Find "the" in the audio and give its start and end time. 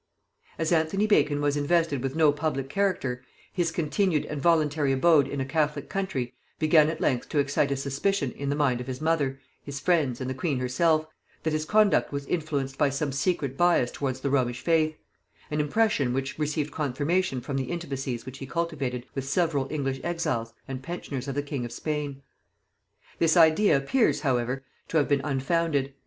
8.49-8.55, 10.27-10.33, 14.21-14.31, 17.55-17.65, 21.35-21.43